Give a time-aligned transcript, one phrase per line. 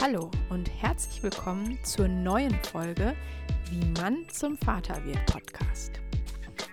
[0.00, 3.16] Hallo und herzlich willkommen zur neuen Folge
[3.68, 6.00] Wie Mann zum Vater wird Podcast.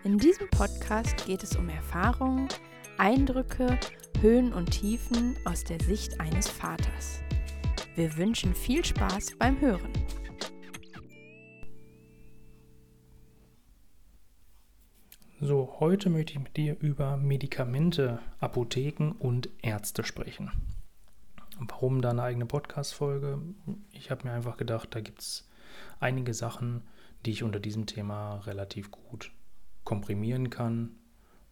[0.03, 2.47] In diesem Podcast geht es um Erfahrungen,
[2.99, 3.79] Eindrücke,
[4.21, 7.21] Höhen und Tiefen aus der Sicht eines Vaters.
[7.95, 9.91] Wir wünschen viel Spaß beim Hören.
[15.41, 20.51] So, heute möchte ich mit dir über Medikamente, Apotheken und Ärzte sprechen.
[21.59, 23.39] Warum da eine eigene Podcast-Folge?
[23.91, 25.49] Ich habe mir einfach gedacht, da gibt es
[25.99, 26.83] einige Sachen,
[27.25, 29.31] die ich unter diesem Thema relativ gut
[29.83, 30.95] komprimieren kann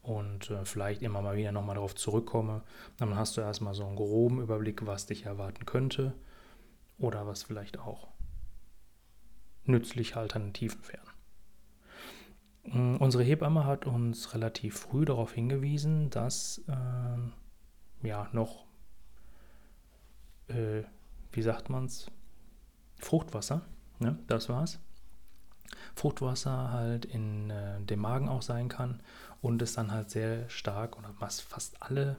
[0.02, 2.64] und äh, vielleicht immer mal wieder nochmal darauf zurückkomme.
[2.98, 6.14] Dann hast du erstmal so einen groben Überblick, was dich erwarten könnte
[6.98, 8.10] oder was vielleicht auch
[9.64, 11.14] nützliche Alternativen wären.
[12.66, 18.66] Mm, unsere Hebamme hat uns relativ früh darauf hingewiesen, dass äh, ja noch
[20.48, 20.84] äh,
[21.32, 22.12] wie sagt man es,
[23.00, 23.62] Fruchtwasser,
[24.00, 24.80] ne, das war's.
[25.96, 29.02] Fruchtwasser halt in äh, dem Magen auch sein kann
[29.42, 32.18] und es dann halt sehr stark oder was fast alle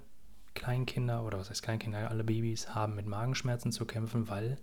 [0.55, 4.59] Kleinkinder oder was heißt Kleinkinder, alle Babys haben mit Magenschmerzen zu kämpfen, weil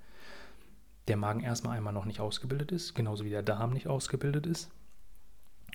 [1.08, 4.70] der Magen erstmal einmal noch nicht ausgebildet ist, genauso wie der Darm nicht ausgebildet ist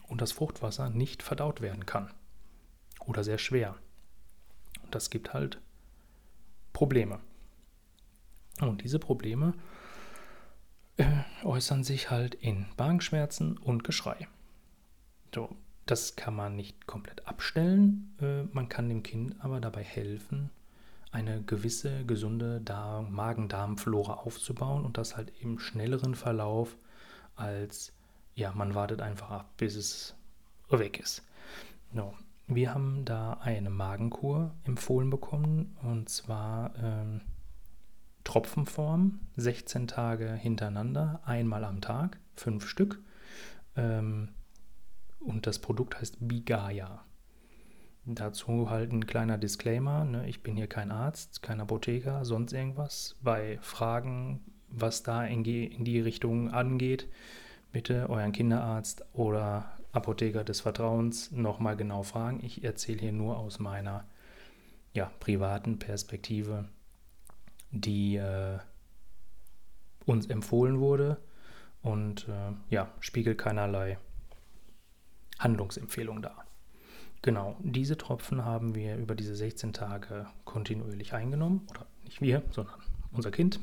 [0.08, 2.10] und das Fruchtwasser nicht verdaut werden kann
[3.04, 3.76] oder sehr schwer.
[4.82, 5.60] Und das gibt halt
[6.72, 7.20] Probleme.
[8.60, 9.54] Und diese Probleme
[10.96, 11.04] äh,
[11.44, 14.28] äußern sich halt in Magenschmerzen und Geschrei.
[15.34, 15.54] So,
[15.84, 18.14] das kann man nicht komplett abstellen.
[18.20, 20.50] Äh, man kann dem Kind aber dabei helfen,
[21.12, 22.62] eine gewisse gesunde
[23.10, 26.76] Magen-Darm-Flora aufzubauen und das halt im schnelleren Verlauf
[27.36, 27.92] als,
[28.34, 30.14] ja, man wartet einfach ab, bis es
[30.70, 31.22] weg ist.
[31.92, 32.14] No.
[32.48, 37.20] Wir haben da eine Magenkur empfohlen bekommen und zwar ähm,
[38.26, 43.00] Tropfenform, 16 Tage hintereinander, einmal am Tag, fünf Stück.
[43.76, 44.30] Ähm,
[45.20, 47.04] und das Produkt heißt Bigaya.
[48.04, 50.28] Dazu halt ein kleiner Disclaimer, ne?
[50.28, 53.16] ich bin hier kein Arzt, kein Apotheker, sonst irgendwas.
[53.22, 57.08] Bei Fragen, was da in die, in die Richtung angeht,
[57.70, 62.40] bitte euren Kinderarzt oder Apotheker des Vertrauens nochmal genau fragen.
[62.42, 64.04] Ich erzähle hier nur aus meiner
[64.94, 66.68] ja, privaten Perspektive
[67.70, 68.58] die äh,
[70.04, 71.18] uns empfohlen wurde
[71.82, 73.98] und äh, ja, spiegelt keinerlei
[75.38, 76.44] Handlungsempfehlung dar.
[77.22, 82.74] Genau, diese Tropfen haben wir über diese 16 Tage kontinuierlich eingenommen, oder nicht wir, sondern
[83.12, 83.58] unser Kind.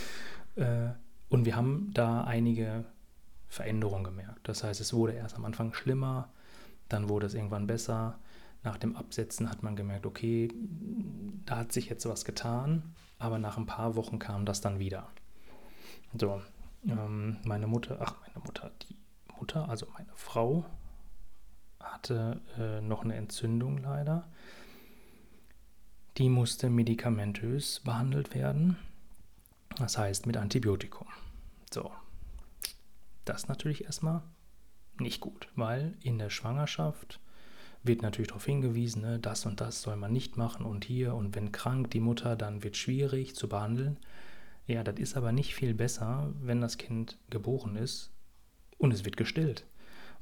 [0.56, 0.88] äh,
[1.28, 2.84] und wir haben da einige
[3.48, 4.48] Veränderungen gemerkt.
[4.48, 6.32] Das heißt, es wurde erst am Anfang schlimmer,
[6.88, 8.18] dann wurde es irgendwann besser.
[8.62, 10.48] Nach dem Absetzen hat man gemerkt, okay,
[11.44, 15.08] da hat sich jetzt was getan aber nach ein paar Wochen kam das dann wieder.
[16.18, 16.42] So,
[16.86, 18.96] ähm, meine Mutter, ach, meine Mutter, die
[19.38, 20.64] Mutter, also meine Frau,
[21.80, 24.28] hatte äh, noch eine Entzündung leider.
[26.18, 28.76] Die musste medikamentös behandelt werden.
[29.76, 31.08] Das heißt mit Antibiotikum.
[31.72, 31.90] So.
[33.24, 34.22] Das natürlich erstmal
[35.00, 37.20] nicht gut, weil in der Schwangerschaft
[37.84, 41.34] wird natürlich darauf hingewiesen, ne, das und das soll man nicht machen und hier und
[41.34, 43.98] wenn krank die Mutter, dann wird schwierig zu behandeln.
[44.66, 48.10] Ja, das ist aber nicht viel besser, wenn das Kind geboren ist
[48.78, 49.66] und es wird gestillt.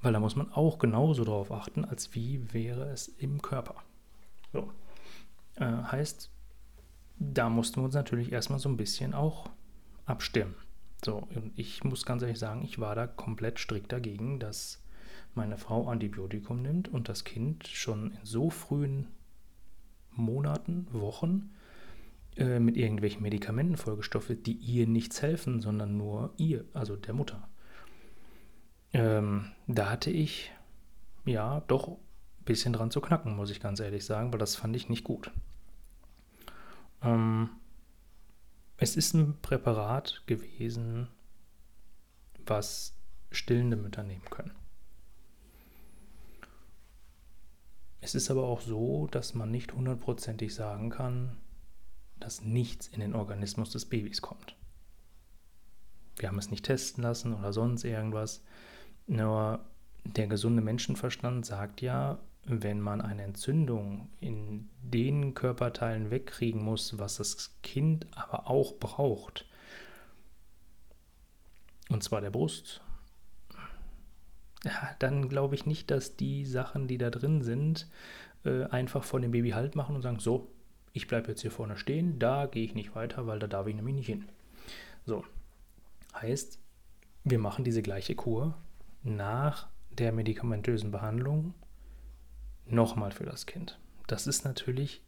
[0.00, 3.76] Weil da muss man auch genauso darauf achten, als wie wäre es im Körper.
[4.52, 4.68] So.
[5.54, 6.30] Äh, heißt,
[7.18, 9.48] da mussten wir uns natürlich erstmal so ein bisschen auch
[10.04, 10.56] abstimmen.
[11.04, 14.81] So, und ich muss ganz ehrlich sagen, ich war da komplett strikt dagegen, dass
[15.34, 19.08] meine Frau Antibiotikum nimmt und das Kind schon in so frühen
[20.10, 21.50] Monaten, Wochen
[22.36, 27.48] äh, mit irgendwelchen Medikamenten vollgestoffelt, die ihr nichts helfen, sondern nur ihr, also der Mutter.
[28.92, 30.52] Ähm, da hatte ich
[31.24, 31.96] ja doch ein
[32.44, 35.30] bisschen dran zu knacken, muss ich ganz ehrlich sagen, weil das fand ich nicht gut.
[37.02, 37.50] Ähm,
[38.76, 41.08] es ist ein Präparat gewesen,
[42.46, 42.94] was
[43.30, 44.52] stillende Mütter nehmen können.
[48.02, 51.36] Es ist aber auch so, dass man nicht hundertprozentig sagen kann,
[52.18, 54.56] dass nichts in den Organismus des Babys kommt.
[56.16, 58.42] Wir haben es nicht testen lassen oder sonst irgendwas.
[59.06, 59.64] Nur
[60.04, 67.18] der gesunde Menschenverstand sagt ja, wenn man eine Entzündung in den Körperteilen wegkriegen muss, was
[67.18, 69.46] das Kind aber auch braucht,
[71.88, 72.82] und zwar der Brust,
[74.98, 77.88] dann glaube ich nicht, dass die Sachen, die da drin sind,
[78.44, 80.48] äh, einfach von dem Baby Halt machen und sagen, so,
[80.92, 83.74] ich bleibe jetzt hier vorne stehen, da gehe ich nicht weiter, weil da darf ich
[83.74, 84.28] nämlich nicht hin.
[85.04, 85.24] So,
[86.14, 86.58] heißt,
[87.24, 88.56] wir machen diese gleiche Kur
[89.02, 91.54] nach der medikamentösen Behandlung
[92.66, 93.78] nochmal für das Kind.
[94.06, 95.02] Das ist natürlich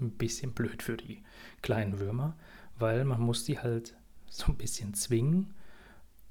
[0.00, 1.22] ein bisschen blöd für die
[1.62, 2.36] kleinen Würmer,
[2.78, 3.94] weil man muss die halt
[4.28, 5.54] so ein bisschen zwingen,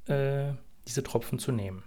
[0.05, 0.53] äh,
[0.87, 1.83] diese Tropfen zu nehmen.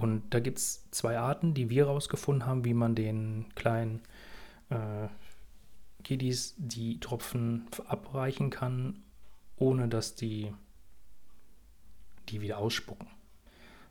[0.00, 4.00] Und da gibt es zwei Arten, die wir herausgefunden haben, wie man den kleinen
[4.70, 5.08] äh,
[6.02, 9.02] Kiddies die Tropfen verabreichen kann,
[9.56, 10.54] ohne dass die
[12.30, 13.08] die wieder ausspucken.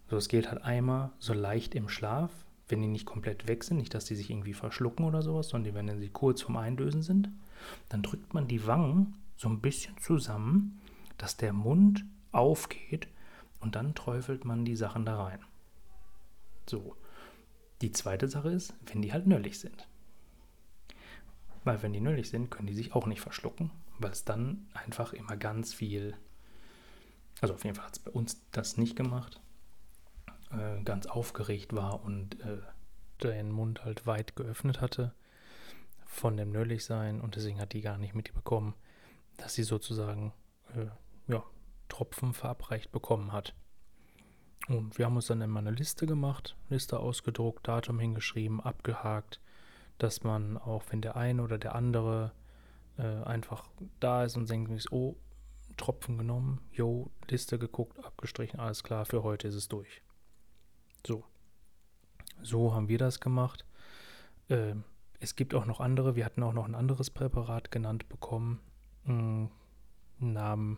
[0.09, 2.31] So, es geht halt einmal so leicht im Schlaf,
[2.67, 5.75] wenn die nicht komplett weg sind, nicht, dass die sich irgendwie verschlucken oder sowas, sondern
[5.75, 7.29] wenn sie kurz vorm Eindösen sind,
[7.89, 10.81] dann drückt man die Wangen so ein bisschen zusammen,
[11.19, 13.07] dass der Mund aufgeht
[13.59, 15.39] und dann träufelt man die Sachen da rein.
[16.69, 16.95] So.
[17.81, 19.87] Die zweite Sache ist, wenn die halt nöllig sind.
[21.63, 25.13] Weil wenn die nöllig sind, können die sich auch nicht verschlucken, weil es dann einfach
[25.13, 26.15] immer ganz viel,
[27.41, 29.41] also auf jeden Fall hat es bei uns das nicht gemacht,
[30.51, 32.59] äh, ganz aufgeregt war und äh,
[33.23, 35.13] den Mund halt weit geöffnet hatte
[36.05, 38.73] von dem Nölligsein und deswegen hat die gar nicht mitbekommen,
[39.37, 40.33] dass sie sozusagen
[40.75, 40.87] äh,
[41.31, 41.43] ja,
[41.87, 43.53] Tropfen verabreicht bekommen hat.
[44.69, 49.41] Und wir haben uns dann immer eine Liste gemacht, Liste ausgedruckt, Datum hingeschrieben, abgehakt,
[49.97, 52.31] dass man auch, wenn der eine oder der andere
[52.99, 53.67] äh, einfach
[53.99, 55.17] da ist und denkt, oh,
[55.75, 60.03] Tropfen genommen, jo, Liste geguckt, abgestrichen, alles klar, für heute ist es durch.
[61.05, 61.23] So.
[62.43, 63.65] So haben wir das gemacht.
[64.49, 64.75] Äh,
[65.19, 68.61] es gibt auch noch andere, wir hatten auch noch ein anderes Präparat genannt bekommen.
[69.05, 69.49] Hm,
[70.19, 70.77] Namen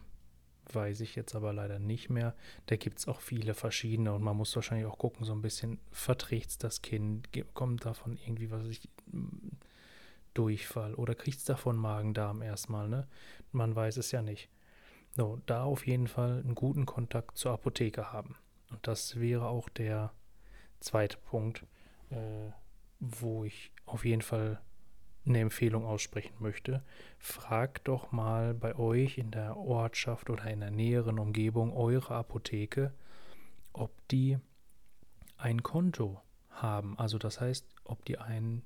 [0.73, 2.35] weiß ich jetzt aber leider nicht mehr.
[2.67, 5.79] Da gibt es auch viele verschiedene und man muss wahrscheinlich auch gucken, so ein bisschen,
[5.91, 9.51] verträgt es das Kind, kommt davon irgendwie, was ich, hm,
[10.33, 13.07] Durchfall oder kriegt es davon Magen-Darm erstmal, ne?
[13.51, 14.49] Man weiß es ja nicht.
[15.11, 18.35] So, da auf jeden Fall einen guten Kontakt zur Apotheke haben.
[18.69, 20.13] Und das wäre auch der
[20.79, 21.65] zweite Punkt,
[22.09, 22.51] äh,
[22.99, 24.61] wo ich auf jeden Fall
[25.25, 26.83] eine Empfehlung aussprechen möchte.
[27.19, 32.93] Fragt doch mal bei euch in der Ortschaft oder in der näheren Umgebung eure Apotheke,
[33.73, 34.39] ob die
[35.37, 36.97] ein Konto haben.
[36.97, 38.63] Also das heißt, ob die ein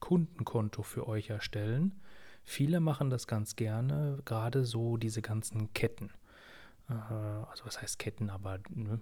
[0.00, 2.00] Kundenkonto für euch erstellen.
[2.44, 6.10] Viele machen das ganz gerne, gerade so diese ganzen Ketten.
[6.88, 9.00] Äh, also was heißt Ketten, aber ne,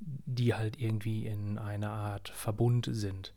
[0.00, 3.34] die halt irgendwie in einer Art Verbund sind.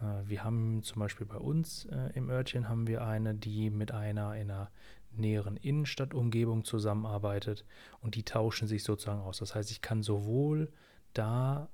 [0.00, 3.92] Äh, wir haben zum Beispiel bei uns äh, im Örtchen haben wir eine, die mit
[3.92, 4.70] einer in einer
[5.12, 7.64] näheren Innenstadtumgebung zusammenarbeitet
[8.00, 9.38] und die tauschen sich sozusagen aus.
[9.38, 10.72] Das heißt, ich kann sowohl
[11.12, 11.68] da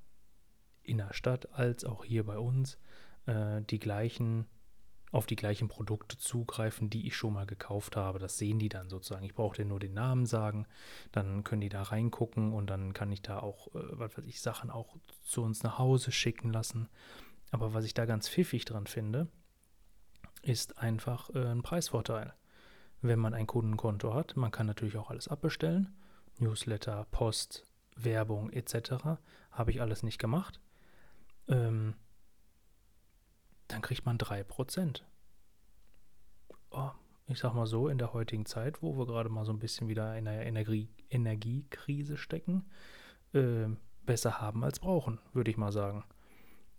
[0.83, 2.79] in der Stadt als auch hier bei uns
[3.27, 4.47] äh, die gleichen
[5.13, 8.19] auf die gleichen Produkte zugreifen, die ich schon mal gekauft habe.
[8.19, 9.25] Das sehen die dann sozusagen.
[9.25, 10.67] Ich brauche dir nur den Namen sagen,
[11.11, 14.41] dann können die da reingucken und dann kann ich da auch, äh, was weiß ich,
[14.41, 16.89] Sachen auch zu uns nach Hause schicken lassen.
[17.51, 19.29] Aber was ich da ganz pfiffig dran finde,
[20.43, 22.35] ist einfach äh, ein Preisvorteil.
[23.03, 25.95] Wenn man ein Kundenkonto hat, man kann natürlich auch alles abbestellen.
[26.39, 27.67] Newsletter, Post,
[27.97, 29.19] Werbung etc.
[29.51, 30.61] Habe ich alles nicht gemacht.
[31.49, 31.95] Ähm,
[33.69, 35.03] dann kriegt man 3%.
[36.71, 36.91] Oh,
[37.27, 39.89] ich sag mal so, in der heutigen Zeit, wo wir gerade mal so ein bisschen
[39.89, 42.69] wieder in einer Energie Energiekrise stecken,
[43.33, 43.67] äh,
[44.05, 46.05] besser haben als brauchen, würde ich mal sagen.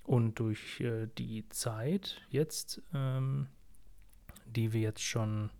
[0.03, 3.47] Und durch äh, die Zeit jetzt, ähm,
[4.45, 5.51] die wir jetzt schon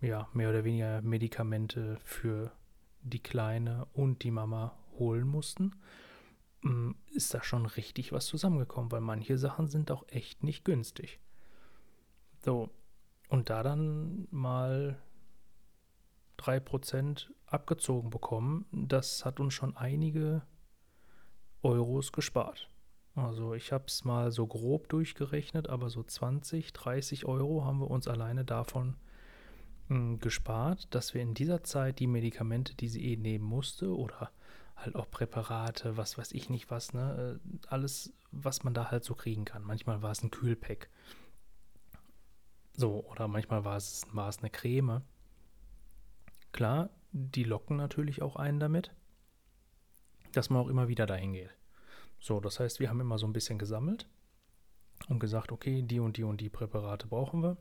[0.00, 2.52] ja, mehr oder weniger Medikamente für
[3.02, 5.72] die Kleine und die Mama holen mussten,
[6.62, 11.20] hm, ist da schon richtig was zusammengekommen, weil manche Sachen sind auch echt nicht günstig.
[12.44, 12.70] So,
[13.28, 15.00] und da dann mal
[16.38, 20.42] 3% abgezogen bekommen, das hat uns schon einige
[21.62, 22.70] Euros gespart.
[23.18, 27.90] Also ich habe es mal so grob durchgerechnet, aber so 20, 30 Euro haben wir
[27.90, 28.96] uns alleine davon
[29.88, 34.30] hm, gespart, dass wir in dieser Zeit die Medikamente, die sie eh nehmen musste oder
[34.76, 37.40] halt auch Präparate, was weiß ich nicht was, ne?
[37.42, 39.64] Äh, alles, was man da halt so kriegen kann.
[39.64, 40.88] Manchmal war es ein Kühlpack.
[42.74, 45.02] So, oder manchmal war es, war es eine Creme.
[46.52, 48.92] Klar, die locken natürlich auch einen damit,
[50.32, 51.50] dass man auch immer wieder dahin geht.
[52.20, 54.08] So, das heißt, wir haben immer so ein bisschen gesammelt
[55.08, 57.56] und gesagt, okay, die und die und die Präparate brauchen wir.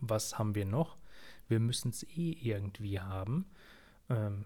[0.00, 0.96] Was haben wir noch?
[1.48, 3.46] Wir müssen es eh irgendwie haben.
[4.08, 4.44] Ähm,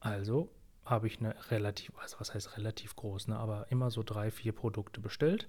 [0.00, 0.50] also
[0.84, 4.52] habe ich eine relativ, also was heißt relativ groß, ne, aber immer so drei, vier
[4.52, 5.48] Produkte bestellt.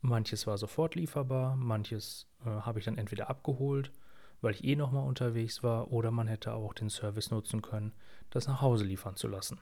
[0.00, 3.92] Manches war sofort lieferbar, manches äh, habe ich dann entweder abgeholt,
[4.40, 7.92] weil ich eh nochmal unterwegs war, oder man hätte auch den Service nutzen können,
[8.30, 9.60] das nach Hause liefern zu lassen.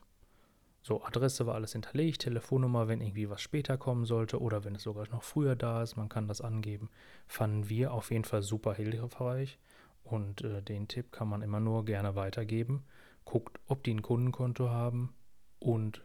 [0.82, 4.82] So, Adresse war alles hinterlegt, Telefonnummer, wenn irgendwie was später kommen sollte oder wenn es
[4.82, 6.88] sogar noch früher da ist, man kann das angeben.
[7.26, 9.58] Fanden wir auf jeden Fall super hilfreich
[10.04, 12.84] und äh, den Tipp kann man immer nur gerne weitergeben.
[13.26, 15.14] Guckt, ob die ein Kundenkonto haben
[15.58, 16.02] und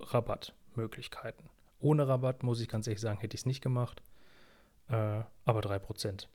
[0.00, 1.48] Rabattmöglichkeiten.
[1.80, 4.02] Ohne Rabatt, muss ich ganz ehrlich sagen, hätte ich es nicht gemacht.
[4.88, 6.28] Äh, aber 3%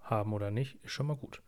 [0.00, 1.42] haben oder nicht, ist schon mal gut.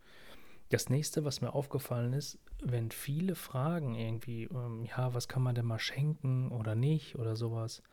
[0.71, 5.53] Das nächste, was mir aufgefallen ist, wenn viele fragen irgendwie, ähm, ja, was kann man
[5.53, 7.83] denn mal schenken oder nicht oder sowas.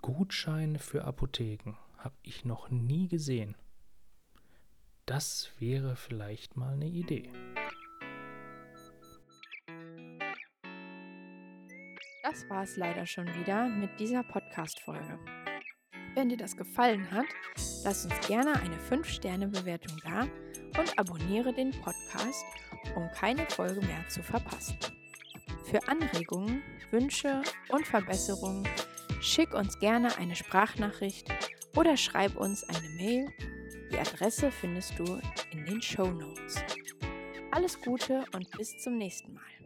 [0.00, 3.56] Gutscheine für Apotheken habe ich noch nie gesehen.
[5.04, 7.28] Das wäre vielleicht mal eine Idee.
[12.22, 15.18] Das war es leider schon wieder mit dieser Podcast-Folge.
[16.14, 17.26] Wenn dir das gefallen hat,
[17.82, 20.28] lass uns gerne eine 5-Sterne-Bewertung da
[20.80, 22.44] und abonniere den Podcast,
[22.96, 24.78] um keine Folge mehr zu verpassen.
[25.66, 28.66] Für Anregungen, Wünsche und Verbesserungen
[29.20, 31.28] schick uns gerne eine Sprachnachricht
[31.76, 33.28] oder schreib uns eine Mail.
[33.92, 35.20] Die Adresse findest du
[35.52, 36.56] in den Show Notes.
[37.50, 39.59] Alles Gute und bis zum nächsten Mal.